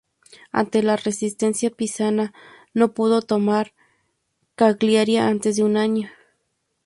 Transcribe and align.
Ante 0.51 0.81
la 0.81 0.95
resistencia 0.97 1.69
pisana 1.69 2.33
no 2.73 2.95
pudo 2.95 3.21
tomar 3.21 3.75
Cagliari 4.55 5.17
antes 5.17 5.57
de 5.57 5.63
un 5.63 5.77
año. 5.77 6.09